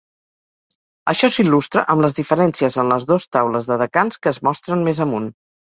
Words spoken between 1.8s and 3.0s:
amb les diferències en